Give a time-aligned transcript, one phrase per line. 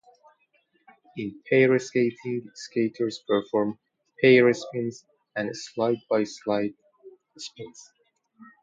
[1.15, 3.77] In pair skating, skaters perform
[4.19, 6.73] "pair spins" and "side-by-side
[7.37, 7.91] spins".